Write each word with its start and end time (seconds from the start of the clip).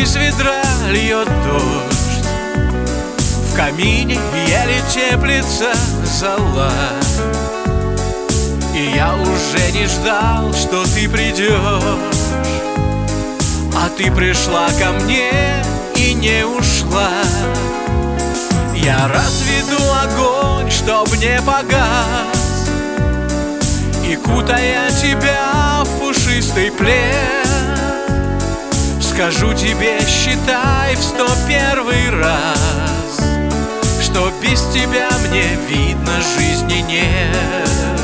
Из 0.00 0.14
ведра, 0.14 0.62
льет 0.90 1.26
дождь. 1.44 2.24
В 3.50 3.56
камине 3.56 4.16
еле 4.46 4.80
теплится 4.88 5.72
зола 6.04 6.72
И 8.76 8.94
я 8.94 9.16
уже 9.16 9.72
не 9.72 9.86
ждал, 9.86 10.54
что 10.54 10.84
ты 10.84 11.08
придешь. 11.08 11.82
А 13.74 13.88
ты 13.96 14.12
пришла 14.12 14.68
ко 14.78 14.92
мне 15.02 15.32
и 15.96 16.14
не 16.14 16.46
ушла. 16.46 17.10
Я 18.76 19.08
разведу 19.08 19.82
огонь, 20.04 20.70
чтоб 20.70 21.08
не 21.16 21.40
погас. 21.42 22.68
И 24.08 24.14
кутая 24.14 24.92
тебя 24.92 25.82
в 25.82 25.98
пушистый 25.98 26.70
плед 26.70 27.47
Скажу 29.18 29.52
тебе, 29.52 29.98
считай 30.06 30.94
в 30.94 31.02
сто 31.02 31.26
первый 31.48 32.08
раз 32.08 33.18
Что 34.00 34.30
без 34.40 34.60
тебя 34.72 35.08
мне 35.26 35.58
видно 35.68 36.12
жизни 36.38 36.84
нет. 36.86 38.00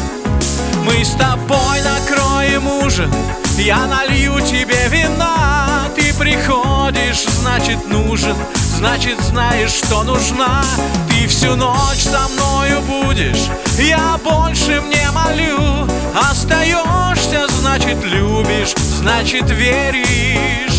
Мы 0.85 1.05
с 1.05 1.13
тобой 1.13 1.81
накроем 1.85 2.67
ужин 2.67 3.15
Я 3.57 3.87
налью 3.87 4.41
тебе 4.41 4.89
вина. 4.89 5.89
Ты 5.95 6.13
приходишь, 6.15 7.23
значит 7.39 7.87
нужен 7.87 8.35
Значит 8.77 9.21
знаешь, 9.21 9.71
что 9.71 10.03
нужна. 10.03 10.65
Ты 11.09 11.29
всю 11.29 11.55
ночь 11.55 12.03
со 12.03 12.27
мною 12.27 12.81
будешь 12.81 13.47
Я 13.79 14.19
больше 14.25 14.81
мне 14.81 15.09
молю. 15.13 15.89
Остаешься, 16.29 17.47
значит 17.61 18.03
любишь 18.03 18.75
Значит 18.99 19.49
веришь 19.49 20.74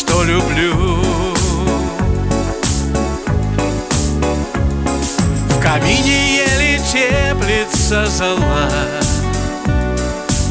что 0.00 0.24
люблю. 0.24 0.74
В 5.50 5.62
камине 5.62 6.36
еле 6.36 6.78
теплится 6.78 8.06
зола 8.06 8.70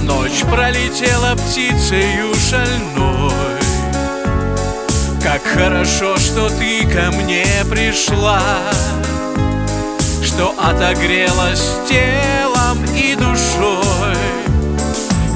Ночь 0.04 0.44
пролетела 0.52 1.36
птицею 1.36 2.34
шальной. 2.36 3.60
Как 5.24 5.42
хорошо, 5.44 6.16
что 6.18 6.50
ты 6.50 6.86
ко 6.86 7.12
мне 7.12 7.46
пришла 7.70 8.42
Что 10.24 10.54
отогрелась 10.60 11.72
телом 11.88 12.84
и 12.96 13.16
душой. 13.16 14.16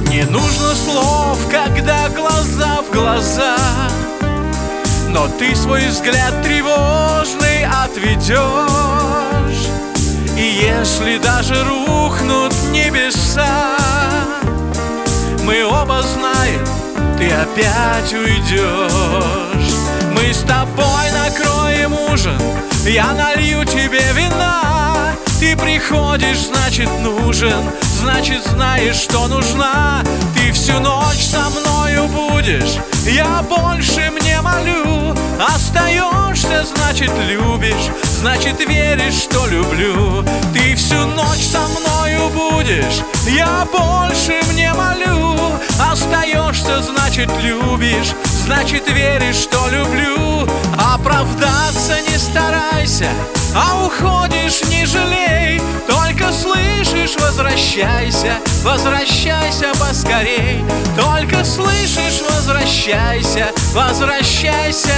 Не 0.09 0.23
нужно 0.25 0.75
слов, 0.75 1.39
когда 1.50 2.08
глаза 2.09 2.81
в 2.88 2.94
глаза 2.94 3.52
но 5.14 5.28
ты 5.28 5.56
свой 5.56 5.88
взгляд 5.88 6.42
тревожный 6.42 7.66
отведешь. 7.66 9.67
И 10.36 10.42
если 10.42 11.19
даже 11.19 11.56
рухнут 11.64 12.53
небеса 12.72 13.78
Мы 15.44 15.64
оба 15.64 16.02
знаем, 16.02 16.66
ты 17.17 17.30
опять 17.30 18.14
уйдешь. 18.14 19.73
Мы 20.11 20.34
с 20.34 20.39
тобой 20.39 21.11
накроем 21.14 21.94
ужин 22.11 22.41
Я 22.84 23.14
налью 23.14 23.64
тебе 23.64 24.02
вина. 24.14 25.14
Ты 25.39 25.56
приходишь, 25.56 26.40
значит 26.40 26.90
нужен 27.02 27.63
Значит 28.00 28.44
знаешь, 28.46 28.96
что 28.96 29.28
нужна. 29.28 30.02
Ты 30.35 30.52
всю 30.52 30.79
ночь 30.79 31.23
со 31.23 31.50
мною 31.50 32.07
будешь 32.07 32.78
Я 33.06 33.44
больше 33.44 34.09
молю. 34.43 35.15
Остаешься, 35.39 36.65
значит 36.65 37.11
любишь 37.27 37.89
Значит 38.23 38.59
веришь, 38.65 39.23
что 39.23 39.45
люблю. 39.47 40.23
Ты 40.53 40.75
всю 40.75 40.95
ночь 41.07 41.43
со 41.43 41.59
мною 41.67 42.29
будешь 42.29 43.01
Я 43.27 43.67
больше 43.71 44.39
мне 44.51 44.71
молю. 44.73 45.35
Остаешься, 45.91 46.81
значит 46.81 47.29
любишь 47.41 48.13
Значит 48.43 48.83
веришь, 48.89 49.37
что 49.37 49.69
люблю. 49.69 50.45
Оправдаться 50.77 51.95
не 52.09 52.17
старайся 52.17 53.07
А 53.55 53.85
уходишь, 53.85 54.61
не 54.65 54.85
жалей. 54.85 55.61
Только 55.87 56.29
слышишь, 56.33 57.15
возвращайся 57.21 58.33
Возвращайся 58.61 59.71
поскорей. 59.79 60.61
Только 60.97 61.45
слышишь, 61.45 62.21
возвращайся 62.29 63.47
Возвращайся 63.73 64.91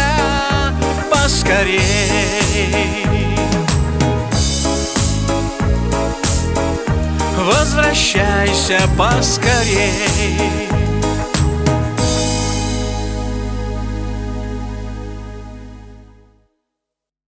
поскорей. 1.12 1.82
Возвращайся 7.38 8.80
поскорей 8.98 10.66